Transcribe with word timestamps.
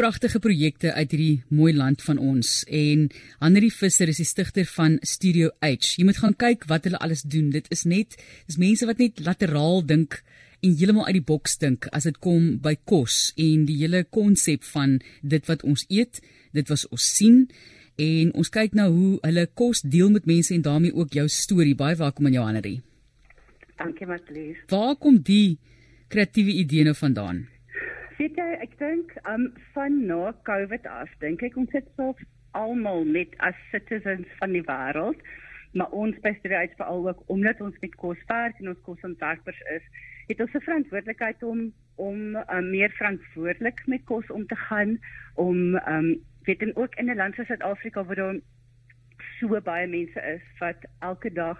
pragtige 0.00 0.38
projekte 0.40 0.94
uit 0.96 1.10
hierdie 1.12 1.42
mooi 1.52 1.74
land 1.76 2.00
van 2.00 2.16
ons 2.24 2.62
en 2.72 3.02
Henri 3.42 3.68
Visser 3.68 4.08
is 4.08 4.20
die 4.22 4.24
stigter 4.24 4.64
van 4.72 4.94
Studio 5.04 5.50
H. 5.60 5.98
Jy 5.98 6.06
moet 6.08 6.20
gaan 6.22 6.36
kyk 6.40 6.64
wat 6.70 6.86
hulle 6.88 7.00
alles 7.04 7.20
doen. 7.20 7.50
Dit 7.52 7.68
is 7.74 7.84
net 7.84 8.16
dis 8.48 8.56
mense 8.62 8.88
wat 8.88 9.02
net 9.02 9.20
lateraal 9.26 9.84
dink 9.84 10.22
en 10.64 10.72
heeltemal 10.72 11.10
uit 11.10 11.18
die 11.18 11.26
boks 11.32 11.60
dink 11.60 11.90
as 11.92 12.08
dit 12.08 12.16
kom 12.16 12.48
by 12.64 12.78
kos 12.88 13.34
en 13.36 13.68
die 13.68 13.76
hele 13.82 14.06
konsep 14.08 14.64
van 14.70 14.96
dit 15.20 15.52
wat 15.52 15.66
ons 15.68 15.84
eet, 15.92 16.24
dit 16.56 16.72
wat 16.72 16.86
ons 16.88 17.12
sien 17.18 17.44
en 18.00 18.32
ons 18.32 18.54
kyk 18.56 18.80
nou 18.80 18.88
hoe 18.96 19.12
hulle 19.28 19.46
kos 19.52 19.84
deel 19.84 20.16
met 20.16 20.24
mense 20.32 20.56
en 20.56 20.64
daarmee 20.64 20.96
ook 20.96 21.12
jou 21.20 21.28
storie. 21.28 21.76
Baie 21.76 22.00
welkom 22.00 22.30
aan 22.30 22.40
jou 22.40 22.48
Henri. 22.48 22.76
Dankie 23.76 24.08
Matlies. 24.08 24.64
Waar 24.72 24.96
kom 24.96 25.20
die 25.20 25.58
kreatiewe 26.08 26.56
idee 26.64 26.88
nou 26.88 26.96
vandaan? 26.96 27.49
Weet 28.20 28.36
jy, 28.36 28.46
ek 28.60 28.74
dink 28.76 29.12
um 29.30 29.46
van 29.72 29.94
na 30.04 30.34
COVID 30.44 30.84
af, 30.92 31.08
dink 31.22 31.40
ek 31.46 31.54
ons 31.56 31.70
het 31.72 31.86
so 31.96 32.12
almal 32.58 33.06
net 33.08 33.32
as 33.46 33.56
citizens 33.70 34.28
van 34.36 34.52
die 34.52 34.60
wêreld, 34.66 35.22
maar 35.72 35.94
ons 35.96 36.18
bestuurheid 36.26 36.74
veral 36.76 37.08
ook 37.08 37.22
omdat 37.32 37.62
ons 37.64 37.78
met 37.80 37.96
kos 38.02 38.20
werk 38.28 38.60
en 38.60 38.74
ons 38.74 38.82
kosontwerpers 38.84 39.62
is, 39.72 39.86
het 40.28 40.44
ons 40.44 40.52
'n 40.52 40.66
verantwoordelikheid 40.66 41.46
om 41.52 41.62
om 41.96 42.36
um, 42.36 42.68
meer 42.68 42.92
verantwoordelik 42.98 43.80
met 43.86 44.04
kos 44.04 44.28
om 44.36 44.44
te 44.52 44.60
gaan, 44.68 44.98
om 45.40 45.80
um 45.88 46.12
weet 46.44 46.68
en 46.68 46.76
ook 46.76 47.00
in 47.00 47.08
'n 47.08 47.16
land 47.16 47.34
soos 47.34 47.46
Suid-Afrika 47.46 48.04
waar 48.04 48.20
daar 48.20 48.40
so 49.38 49.60
baie 49.60 49.86
mense 49.86 50.20
is 50.20 50.44
wat 50.58 50.84
elke 50.98 51.32
dag 51.32 51.56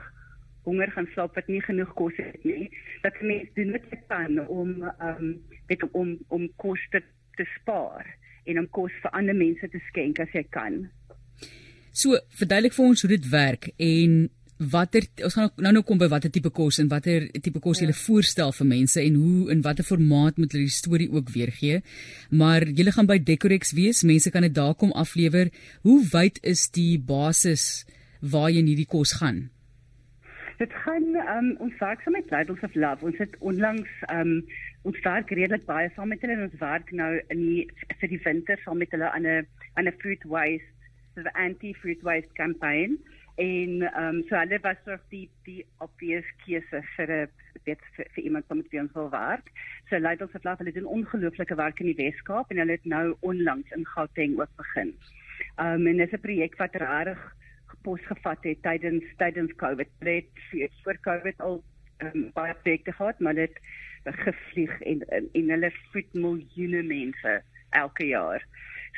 honger 0.70 0.94
gaan 0.94 1.10
slaap 1.14 1.36
wat 1.38 1.50
nie 1.50 1.60
genoeg 1.66 1.92
kos 1.98 2.16
het 2.22 2.46
nie 2.46 2.70
dat 3.04 3.18
mense 3.20 3.52
doen 3.58 3.74
wat 3.74 3.90
hulle 3.90 4.02
kan 4.14 4.40
om 4.46 4.74
um 5.10 5.36
weet 5.70 5.86
om 5.90 6.16
om 6.28 6.48
kos 6.62 6.82
te, 6.94 7.02
te 7.36 7.46
spaar 7.58 8.06
en 8.48 8.62
om 8.62 8.68
kos 8.78 8.94
vir 9.02 9.16
ander 9.18 9.36
mense 9.36 9.68
te 9.70 9.80
skenk 9.90 10.20
as 10.22 10.32
jy 10.34 10.44
kan. 10.54 10.82
So, 11.92 12.18
verduidelik 12.38 12.76
vir 12.76 12.86
ons 12.86 13.02
hoe 13.04 13.10
dit 13.10 13.26
werk 13.32 13.72
en 13.76 14.20
watter 14.60 15.06
ons 15.24 15.36
gaan 15.38 15.48
nou 15.64 15.72
nou 15.72 15.82
kom 15.88 16.00
by 16.00 16.10
watter 16.12 16.32
tipe 16.32 16.50
kos 16.52 16.78
en 16.82 16.90
watter 16.92 17.26
tipe 17.40 17.62
kos 17.64 17.80
jy 17.80 17.88
ja. 17.88 17.96
voorstel 17.96 18.52
vir 18.52 18.68
mense 18.68 19.00
en 19.00 19.16
hoe 19.16 19.46
in 19.54 19.62
watter 19.64 19.86
formaat 19.86 20.36
moet 20.36 20.52
hulle 20.52 20.68
die 20.68 20.74
storie 20.74 21.08
ook 21.10 21.32
weergee. 21.32 21.80
Maar 22.30 22.68
jy 22.68 22.90
gaan 22.92 23.08
by 23.08 23.18
Decorex 23.18 23.72
wees, 23.76 24.04
mense 24.04 24.30
kan 24.30 24.44
dit 24.44 24.54
daar 24.54 24.74
kom 24.74 24.92
aflewer. 24.92 25.50
Hoe 25.86 26.00
wyd 26.12 26.42
is 26.44 26.68
die 26.76 26.98
basis 26.98 27.86
waar 28.20 28.50
jy 28.50 28.60
in 28.60 28.68
hierdie 28.74 28.90
kos 28.90 29.16
gaan? 29.22 29.48
Dit 30.60 30.72
gaan 30.84 31.14
um, 31.16 31.46
ons 31.64 31.76
werk 31.80 32.02
saam 32.04 32.12
met 32.12 32.30
Lidls 32.30 32.64
of 32.66 32.74
Love. 32.74 33.06
Ons 33.08 33.16
het 33.22 33.36
onlangs 33.38 33.92
um, 34.12 34.32
ons 34.84 34.98
werk 35.06 35.30
redelik 35.32 35.64
baie 35.64 35.88
saam 35.94 36.12
met 36.12 36.20
hulle 36.20 36.36
en 36.36 36.42
ons 36.50 36.58
werk 36.60 36.92
nou 36.98 37.08
in 37.32 37.40
die 37.40 37.62
vir 38.02 38.12
die 38.12 38.18
winter 38.26 38.60
saam 38.60 38.76
met 38.82 38.92
hulle 38.92 39.08
aan 39.08 39.24
'n 39.24 39.46
aan 39.80 39.88
'n 39.88 39.96
food 40.02 40.26
waste, 40.34 40.92
so 41.14 41.24
the 41.24 41.32
anti 41.46 41.72
food 41.80 42.04
waste 42.10 42.36
campaign 42.42 42.98
en 43.40 43.72
ehm 43.88 44.04
um, 44.04 44.20
so 44.28 44.36
hulle 44.36 44.60
was 44.68 44.84
sort 44.84 45.08
die 45.16 45.30
die 45.48 45.64
obvious 45.78 46.28
keuse 46.44 46.84
vir 46.96 47.08
'n 47.08 47.28
weet 47.64 47.80
vir, 47.96 48.12
vir 48.12 48.24
iemand 48.24 48.44
wat 48.48 48.60
met 48.60 48.80
ons 48.84 48.92
wil 49.00 49.10
werk. 49.10 49.48
So 49.88 49.96
Lidls 49.96 50.36
of 50.36 50.44
Love 50.44 50.60
hulle 50.60 50.76
doen 50.76 50.92
ongelooflike 50.98 51.56
werk 51.56 51.80
in 51.80 51.92
die 51.94 52.00
Weskaap 52.04 52.50
en 52.50 52.60
hulle 52.60 52.76
het 52.76 52.84
nou 52.84 53.16
onlangs 53.20 53.70
in 53.72 53.86
Gauteng 53.96 54.38
ook 54.40 54.56
begin. 54.56 54.92
Ehm 55.56 55.80
um, 55.80 55.86
en 55.86 55.96
dit 55.96 56.06
is 56.06 56.18
'n 56.18 56.26
projek 56.28 56.56
wat 56.56 56.76
regtig 56.76 57.28
pos 57.82 58.00
gevat 58.06 58.44
het 58.44 58.62
tydens 58.62 59.04
tydens 59.16 59.52
Covid. 59.60 59.88
Dit 59.98 60.28
voor 60.82 60.98
Covid 61.00 61.40
al 61.40 61.62
um, 61.98 62.30
baie 62.32 62.54
projekte 62.54 62.92
gehad, 62.92 63.20
maar 63.20 63.34
dit 63.34 63.60
gevlieg 64.04 64.80
en 64.80 65.04
en, 65.08 65.28
en 65.32 65.50
hulle 65.50 65.72
voed 65.92 66.12
miljoene 66.12 66.82
mense 66.82 67.42
elke 67.70 68.06
jaar. 68.06 68.44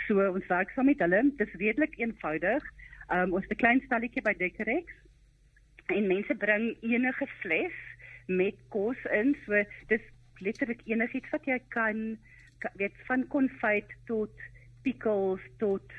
So 0.07 0.25
ons 0.33 0.47
werk 0.47 0.71
saam 0.71 0.89
met 0.91 1.03
hulle. 1.05 1.23
Dit 1.37 1.49
is 1.49 1.61
redelik 1.61 1.99
eenvoudig. 1.99 2.65
Um, 3.13 3.33
ons 3.33 3.45
het 3.49 3.53
'n 3.53 3.63
klein 3.65 3.83
stalletjie 3.87 4.23
by 4.23 4.35
Decorex 4.39 4.93
en 5.87 6.07
mense 6.07 6.35
bring 6.35 6.77
enige 6.81 7.27
fles 7.41 7.77
met 8.27 8.57
kos 8.69 8.99
in. 9.11 9.37
So 9.47 9.65
dis 9.89 10.05
letterlik 10.39 10.81
enigiets 10.87 11.31
wat 11.31 11.45
jy 11.45 11.59
kan 11.69 12.19
weet 12.79 12.97
van 13.07 13.27
konfyt 13.29 13.91
tot 14.07 14.31
pickles 14.83 15.43
tot 15.59 15.93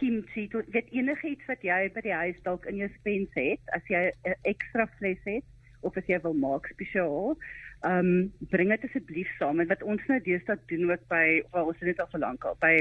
kimchi 0.00 0.46
tot 0.52 0.68
weet 0.74 0.92
enigiets 0.96 1.48
wat 1.50 1.64
jy 1.66 1.80
by 1.94 2.04
die 2.06 2.18
huis 2.22 2.38
dalk 2.46 2.66
in 2.70 2.80
jou 2.82 2.90
spens 2.98 3.34
het 3.38 3.74
as 3.76 3.90
jy 3.92 4.02
'n 4.10 4.36
ekstra 4.52 4.86
fles 4.98 5.20
het 5.24 5.44
of 5.88 5.96
as 5.96 6.08
jy 6.08 6.20
wil 6.24 6.36
maak 6.46 6.68
spesiaal 6.74 7.36
ehm 7.80 7.98
um, 7.98 8.32
bring 8.54 8.72
dit 8.74 8.88
asseblief 8.88 9.28
saam 9.38 9.60
en 9.60 9.68
wat 9.68 9.82
ons 9.82 10.02
nou 10.08 10.18
deesdae 10.24 10.58
doen 10.72 10.90
ook 10.90 11.04
by 11.12 11.26
waar 11.52 11.70
ons 11.72 11.86
dit 11.90 12.00
al 12.00 12.10
so 12.12 12.18
lank 12.18 12.44
al 12.44 12.58
by 12.64 12.74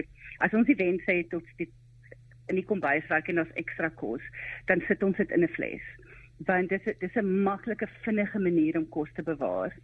as 0.47 0.53
ons 0.61 0.71
events 0.75 1.05
het 1.07 1.33
of 1.33 1.53
die 1.61 1.69
in 2.49 2.57
die 2.59 2.65
kombuis 2.71 3.07
werk 3.13 3.29
en 3.29 3.43
ons 3.45 3.55
ekstra 3.61 3.89
kos 4.01 4.25
dan 4.71 4.81
sit 4.87 5.03
ons 5.03 5.17
dit 5.17 5.31
in 5.37 5.43
'n 5.43 5.55
fles 5.55 5.85
want 6.47 6.69
dit 6.69 6.87
is 6.87 6.99
dis 6.99 7.15
'n 7.15 7.43
maklike 7.43 7.87
vinnige 8.03 8.39
manier 8.39 8.77
om 8.77 8.89
kos 8.89 9.09
te 9.13 9.23
bewaar. 9.23 9.75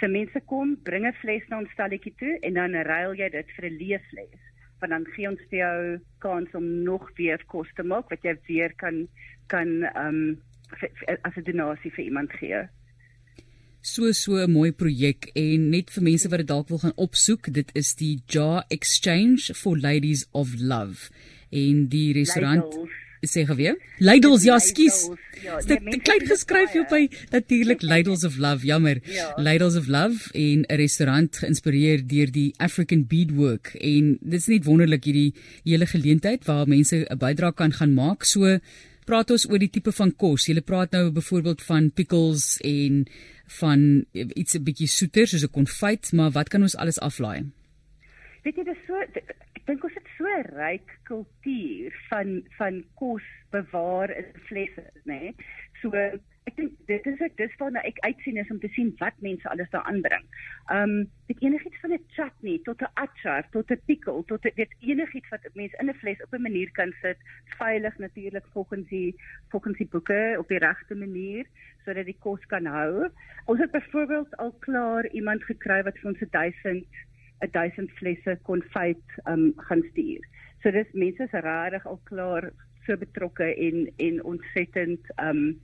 So 0.00 0.08
mense 0.08 0.40
kom, 0.46 0.76
bring 0.82 1.06
'n 1.06 1.12
fles 1.12 1.48
na 1.48 1.58
ons 1.58 1.70
stalletjie 1.70 2.14
toe 2.16 2.38
en 2.40 2.54
dan 2.54 2.74
ruil 2.74 3.14
jy 3.14 3.28
dit 3.30 3.50
vir 3.56 3.64
'n 3.70 3.78
leë 3.80 4.00
fles 4.10 4.53
want 4.80 4.92
dan 4.92 5.06
gee 5.14 5.28
ons 5.28 5.44
vir 5.50 5.58
jou 5.58 5.98
kans 6.24 6.54
om 6.54 6.66
nog 6.84 7.10
weer 7.18 7.44
kos 7.46 7.68
te 7.76 7.82
maak 7.82 8.10
wat 8.10 8.22
jy 8.26 8.36
weer 8.48 8.74
kan 8.80 9.06
kan 9.52 9.82
ehm 9.94 10.08
um, 10.08 10.42
as 11.22 11.36
'n 11.36 11.44
donasie 11.44 11.92
vir 11.92 12.04
iemand 12.04 12.32
gee. 12.32 12.68
So 13.80 14.12
so 14.12 14.36
'n 14.36 14.50
mooi 14.50 14.72
projek 14.72 15.30
en 15.34 15.70
net 15.70 15.90
vir 15.90 16.02
mense 16.02 16.28
wat 16.28 16.38
dit 16.38 16.48
dalk 16.48 16.68
wil 16.68 16.78
gaan 16.78 16.96
opsoek, 16.96 17.52
dit 17.52 17.70
is 17.74 17.94
die 17.94 18.22
Jar 18.26 18.64
Exchange 18.68 19.54
for 19.54 19.76
Ladies 19.78 20.26
of 20.32 20.54
Love 20.58 21.10
en 21.50 21.88
die 21.88 22.12
restaurant 22.12 22.64
Lidls 22.64 23.03
sê 23.30 23.44
geweer. 23.46 23.76
Lidls, 23.98 24.44
ja, 24.44 24.58
skus. 24.58 25.08
Ja, 25.44 25.58
dit 25.60 25.82
nee, 25.84 26.00
klein 26.00 26.24
geskryf 26.24 26.72
hier 26.72 26.86
by 26.88 27.02
natuurlik 27.32 27.82
Lidls 27.82 28.24
of 28.24 28.38
Love, 28.40 28.64
jammer. 28.66 29.00
Ja. 29.12 29.32
Lidls 29.36 29.76
of 29.76 29.88
Love 29.92 30.30
en 30.32 30.64
'n 30.64 30.76
restaurant 30.80 31.36
geïnspireer 31.36 32.06
deur 32.06 32.30
die 32.32 32.54
African 32.56 33.04
beadwork 33.06 33.74
en 33.74 34.18
dit 34.20 34.40
is 34.40 34.46
net 34.46 34.64
wonderlik 34.64 35.04
hierdie 35.04 35.34
hele 35.64 35.86
geleentheid 35.86 36.44
waar 36.44 36.66
mense 36.68 36.96
'n 36.96 37.18
bydrae 37.18 37.52
kan 37.52 37.72
gaan 37.72 37.94
maak. 37.94 38.24
So 38.24 38.58
praat 39.04 39.30
ons 39.30 39.48
oor 39.50 39.58
die 39.58 39.70
tipe 39.70 39.92
van 39.92 40.12
kos. 40.16 40.46
Jy 40.46 40.60
praat 40.60 40.92
nou 40.92 41.10
byvoorbeeld 41.10 41.62
van 41.62 41.90
pickles 41.90 42.58
en 42.64 43.06
van 43.60 44.04
iets 44.12 44.54
'n 44.54 44.64
bietjie 44.64 44.88
soeter 44.88 45.26
soos 45.26 45.44
'n 45.44 45.50
konfyt, 45.50 46.12
maar 46.12 46.30
wat 46.30 46.48
kan 46.48 46.62
ons 46.62 46.76
alles 46.76 46.98
aflaai? 46.98 47.44
Weet 48.44 48.58
jy, 48.60 48.64
dis 48.68 48.80
so 48.84 49.00
dink 49.64 49.84
ons 49.86 49.94
het 49.96 50.08
so 50.18 50.28
ryk 50.50 50.90
kultuur 51.08 51.94
van 52.10 52.34
van 52.58 52.82
kos 53.00 53.24
bewaar 53.54 54.12
in 54.12 54.26
flesse, 54.50 54.84
nê? 55.08 55.20
Nee? 55.22 55.30
So 55.80 55.92
ek 56.44 56.58
dink 56.58 56.74
dit 56.90 57.06
is 57.08 57.22
ek 57.24 57.38
dis 57.38 57.54
waarna 57.56 57.80
ek 57.88 58.02
uitsien 58.04 58.36
is 58.42 58.50
om 58.52 58.58
te 58.60 58.68
sien 58.74 58.90
wat 58.98 59.16
mense 59.24 59.48
alles 59.48 59.70
daar 59.72 59.86
aanbring. 59.88 60.26
Um 60.74 60.92
dit 61.30 61.40
enigiets 61.46 61.80
van 61.80 61.94
'n 61.96 62.04
chutney 62.16 62.58
tot 62.68 62.84
'n 62.84 62.92
achar 63.04 63.48
tot 63.56 63.72
'n 63.72 63.80
pickle 63.88 64.24
tot 64.28 64.44
dit 64.44 64.76
enigiets 64.92 65.32
wat 65.32 65.48
mense 65.54 65.80
in 65.80 65.88
'n 65.88 66.00
fles 66.02 66.20
op 66.26 66.36
'n 66.36 66.46
manier 66.48 66.70
kan 66.76 66.92
sit, 67.00 67.16
veilig 67.56 67.96
natuurlik 67.98 68.44
volgens 68.52 68.88
die 68.88 69.16
volgens 69.48 69.78
die 69.78 69.88
boeke 69.88 70.36
op 70.38 70.48
die 70.48 70.60
regte 70.68 70.94
manier 70.94 71.48
sodat 71.84 72.04
die 72.04 72.20
kos 72.20 72.44
kan 72.52 72.66
hou. 72.66 73.08
Ons 73.46 73.60
het 73.60 73.70
byvoorbeeld 73.70 74.36
al 74.36 74.52
klaar 74.68 75.08
iemand 75.12 75.44
gekry 75.44 75.82
wat 75.82 75.98
vir 75.98 76.10
ons 76.12 76.20
'n 76.20 76.30
1000 76.30 76.86
1000 77.52 77.90
flesse 77.98 78.38
konfyt 78.42 79.18
um 79.30 79.52
gaan 79.68 79.82
stuur. 79.90 80.24
So 80.62 80.70
dis 80.70 80.90
mense 80.92 81.22
is 81.22 81.36
regtig 81.44 81.86
al 81.86 82.00
klaar 82.08 82.50
so 82.86 82.96
betrokke 82.96 83.54
en 83.54 83.88
en 83.96 84.20
ontsettend 84.24 85.14
um 85.22 85.60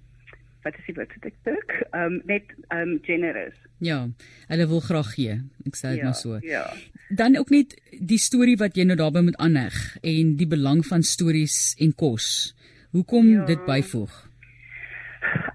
wat 0.65 0.77
is 0.77 0.89
die 0.91 0.95
woord 0.95 1.13
wat 1.17 1.27
ek 1.31 1.37
dink? 1.49 1.75
Um 1.97 2.21
net 2.29 2.53
um 2.75 2.99
generous. 3.07 3.57
Ja, 3.81 4.03
hulle 4.51 4.67
wil 4.69 4.83
graag 4.85 5.15
gee. 5.17 5.39
Ek 5.69 5.79
sê 5.79 5.95
dit 5.95 6.03
ja, 6.03 6.11
maar 6.11 6.19
so. 6.19 6.41
Ja. 6.45 6.67
Dan 7.09 7.39
ook 7.41 7.53
net 7.55 7.77
die 7.91 8.21
storie 8.21 8.59
wat 8.61 8.77
jy 8.77 8.85
nou 8.85 8.99
daarby 9.01 9.25
moet 9.25 9.39
aanheg 9.41 9.79
en 10.04 10.34
die 10.41 10.49
belang 10.49 10.84
van 10.87 11.03
stories 11.07 11.77
en 11.81 11.95
kos. 11.97 12.53
Hoekom 12.93 13.33
ja. 13.33 13.47
dit 13.49 13.65
byvoeg? 13.65 14.13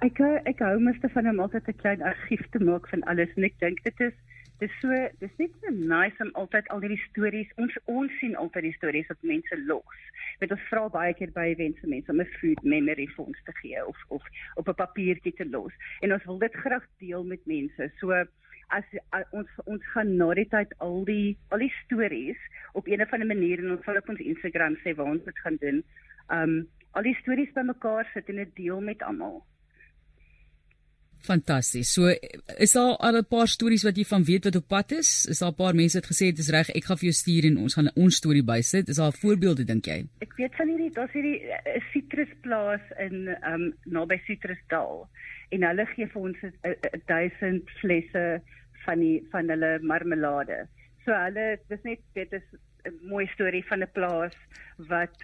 Ek 0.06 0.22
ek 0.46 0.62
hou 0.62 0.76
meeste 0.82 1.10
van 1.14 1.30
om 1.30 1.42
altyd 1.46 1.68
'n 1.70 1.82
klein 1.82 2.02
argief 2.02 2.42
te 2.52 2.60
maak 2.60 2.90
van 2.90 3.04
alles 3.12 3.30
en 3.36 3.44
ek 3.44 3.60
dink 3.60 3.84
dit 3.84 4.00
is 4.10 4.14
dis 4.60 4.72
so 4.81 4.98
dis 5.19 5.34
net 5.42 5.56
so 5.62 5.72
nice 5.75 6.24
om 6.24 6.31
altyd 6.42 6.68
al 6.74 6.84
hierdie 6.84 7.02
stories 7.10 7.50
ons 7.62 7.75
ons 7.92 8.13
sien 8.22 8.36
altyd 8.40 8.69
die 8.69 8.78
stories 8.78 9.10
wat 9.12 9.28
mense 9.31 9.57
los. 9.66 10.06
Met 10.40 10.54
ons 10.56 10.68
vra 10.69 10.86
baie 10.94 11.13
keer 11.19 11.34
by 11.36 11.50
events 11.52 11.81
vir 11.84 11.92
mense 11.96 12.12
om 12.12 12.22
'n 12.22 12.38
food 12.40 12.63
memory 12.63 13.07
vir 13.16 13.25
ons 13.25 13.42
te 13.46 13.56
gee 13.62 13.86
of 13.86 14.00
of 14.18 14.24
op 14.56 14.69
'n 14.69 14.80
papiertjie 14.84 15.36
te 15.36 15.46
los. 15.50 15.74
En 16.02 16.13
ons 16.13 16.25
wil 16.25 16.40
dit 16.40 16.56
graag 16.63 16.86
deel 17.00 17.24
met 17.24 17.46
mense. 17.46 17.92
So 18.00 18.12
as, 18.69 18.84
as 19.12 19.25
ons 19.31 19.50
ons 19.66 19.84
gaan 19.94 20.16
na 20.18 20.34
die 20.34 20.48
tyd 20.50 20.72
al 20.80 21.04
die 21.06 21.38
al 21.51 21.60
die 21.60 21.74
stories 21.84 22.40
op 22.74 22.88
'n 22.88 23.01
of 23.01 23.13
ander 23.13 23.28
manier 23.28 23.60
en 23.60 23.72
ons 23.72 23.84
sal 23.86 23.98
op 23.98 24.10
ons 24.10 24.19
Instagram 24.19 24.78
sê 24.84 24.96
waar 24.96 25.12
ons 25.16 25.25
dit 25.25 25.40
gaan 25.40 25.58
doen. 25.60 25.84
Um 26.30 26.68
al 26.92 27.04
die 27.04 27.18
stories 27.22 27.51
bymekaar 27.54 28.08
sit 28.13 28.30
en 28.30 28.36
dit 28.36 28.56
deel 28.56 28.81
met 28.81 29.01
almal. 29.04 29.44
Fantasties. 31.25 31.94
So 31.94 32.07
is 32.57 32.74
daar 32.74 32.98
al 32.98 33.18
'n 33.18 33.25
paar 33.25 33.48
stories 33.48 33.83
wat 33.83 33.98
jy 33.98 34.06
van 34.06 34.24
weet 34.24 34.44
wat 34.45 34.56
op 34.56 34.68
pad 34.68 34.92
is? 34.92 35.25
Is 35.25 35.39
daar 35.39 35.51
'n 35.51 35.62
paar 35.63 35.75
mense 35.75 36.00
wat 36.00 36.10
gesê 36.12 36.25
het 36.27 36.36
dis 36.36 36.50
reg, 36.50 36.69
ek 36.69 36.86
gaan 36.86 36.98
vir 36.98 37.10
jou 37.10 37.18
stuur 37.22 37.45
en 37.50 37.57
ons 37.57 37.74
gaan 37.74 37.92
ons 37.95 38.16
storie 38.16 38.44
bysit. 38.44 38.89
Is 38.89 38.98
daar 38.98 39.13
voorbeelde 39.13 39.63
dink 39.63 39.86
jy? 39.86 40.06
Ek 40.19 40.33
weet 40.38 40.56
van 40.56 40.68
hierdie, 40.68 40.92
daar's 40.92 41.12
hierdie 41.12 41.39
eh, 41.42 41.81
sitrusplaas 41.94 42.81
in 42.98 43.27
ehm 43.27 43.54
um, 43.54 43.74
naby 43.86 44.22
Citrusdal 44.25 45.07
en 45.50 45.63
hulle 45.63 45.86
gee 45.86 46.07
vir 46.07 46.22
ons 46.22 46.38
1000 47.06 47.69
flesse 47.80 48.42
van 48.86 49.00
die 49.00 49.27
van 49.31 49.50
hulle 49.50 49.80
marmelade. 49.81 50.68
So 51.06 51.13
hulle 51.13 51.60
dis 51.69 51.83
net 51.83 52.00
dit 52.13 52.33
is 52.33 52.48
'n 52.86 53.07
mooi 53.10 53.27
storie 53.33 53.66
van 53.69 53.83
'n 53.83 53.92
plaas 53.94 54.36
wat 54.77 55.16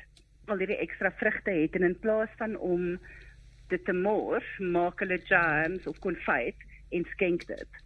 al 0.47 0.57
hierdie 0.57 0.81
ekstra 0.85 1.11
vrugte 1.11 1.51
het 1.51 1.75
en 1.75 1.83
in 1.83 1.99
plaas 1.99 2.29
van 2.37 2.55
om 2.57 2.99
dit 3.71 3.85
te 3.87 3.95
mors, 3.95 4.47
maak 4.59 4.99
hulle 5.03 5.19
jams 5.29 5.87
of 5.87 5.99
konfyt 6.03 6.67
en 6.91 7.07
skenk 7.15 7.47
dit. 7.49 7.81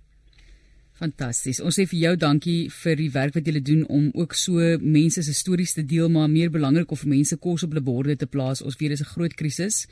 Fantasties. 0.96 1.60
Ons 1.60 1.76
sê 1.76 1.84
vir 1.92 2.00
jou 2.00 2.14
dankie 2.16 2.70
vir 2.72 2.96
die 2.96 3.10
werk 3.12 3.36
wat 3.36 3.48
jy 3.50 3.60
doen 3.60 3.82
om 3.92 4.06
ook 4.16 4.34
so 4.40 4.78
mense 4.80 5.26
se 5.28 5.34
stories 5.36 5.76
te 5.76 5.84
deel, 5.84 6.08
maar 6.10 6.32
meer 6.32 6.54
belangrik 6.54 6.94
vir 6.96 7.12
mense 7.12 7.36
kos 7.36 7.66
op 7.68 7.76
hulle 7.76 7.84
borde 7.84 8.16
te 8.16 8.30
plaas. 8.32 8.64
Ons 8.64 8.80
weet 8.80 8.96
dis 8.96 9.02
'n 9.04 9.14
groot 9.16 9.36
krisis. 9.36 9.88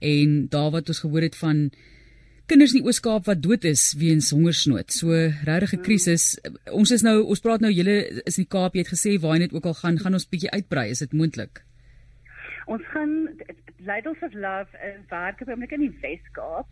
En 0.00 0.48
daar 0.48 0.70
wat 0.72 0.88
ons 0.88 0.98
gehoor 0.98 1.22
het 1.22 1.36
van 1.36 1.70
kinders 2.46 2.74
in 2.74 2.82
die 2.82 2.86
Oos-Kaap 2.88 3.26
wat 3.26 3.42
dood 3.42 3.64
is 3.64 3.94
weens 3.94 4.30
hongersnood. 4.30 4.90
So 4.90 5.12
regtig 5.44 5.74
'n 5.74 5.82
krisis. 5.82 6.38
Ons 6.72 6.90
is 6.90 7.02
nou 7.02 7.22
ons 7.22 7.40
praat 7.40 7.60
nou 7.60 7.70
julle 7.70 8.22
is 8.26 8.38
in 8.38 8.44
die 8.44 8.50
Kaap, 8.50 8.74
jy 8.74 8.80
het 8.80 8.94
gesê 8.94 9.20
waar 9.20 9.34
jy 9.34 9.38
net 9.38 9.52
ook 9.52 9.66
al 9.66 9.74
gaan, 9.74 9.98
gaan 9.98 10.14
ons 10.14 10.28
bietjie 10.28 10.50
uitbrei, 10.50 10.90
is 10.90 10.98
dit 10.98 11.12
moontlik? 11.12 11.62
Ons 12.66 12.86
gaan 12.92 13.28
Ladles 13.76 14.22
of 14.22 14.32
Love 14.32 14.78
in 14.84 15.04
werk 15.08 15.40
op 15.40 15.48
oomblik 15.48 15.72
in 15.76 15.86
die 15.86 15.98
Weskaap. 16.02 16.68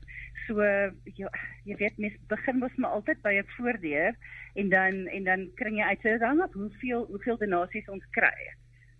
So 0.46 0.64
jy, 1.05 1.29
jy 1.69 1.76
weet 1.81 1.99
mens 1.99 2.17
begin 2.29 2.61
mos 2.62 2.75
maar 2.76 2.99
altyd 2.99 3.23
by 3.23 3.35
'n 3.38 3.49
voordeur 3.56 4.17
en 4.55 4.69
dan 4.69 5.06
en 5.06 5.25
dan 5.25 5.50
kry 5.55 5.73
jy 5.76 5.85
uit 5.85 6.00
so 6.00 6.19
dan 6.19 6.43
op 6.43 6.52
hoeveel 6.52 7.06
hoeveel 7.06 7.38
donasies 7.38 7.88
ons 7.88 8.05
kry. 8.11 8.55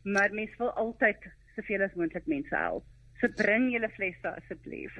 Maar 0.05 0.33
mens 0.33 0.57
wil 0.57 0.73
altyd 0.73 1.31
soveel 1.57 1.83
as 1.83 1.95
moontlik 1.95 2.27
mense 2.27 2.57
help. 2.57 2.85
So 3.21 3.29
bring 3.29 3.73
julle 3.73 3.89
flesse 3.89 4.35
asseblief. 4.35 4.99